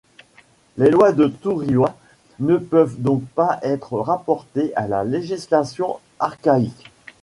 [0.77, 1.95] Les lois de Thourioi
[2.39, 6.89] ne peuvent donc pas être rapportées à la législation archaïque.